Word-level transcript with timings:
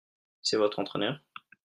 C'est 0.41 0.57
votre 0.57 0.79
entraineur? 0.79 1.19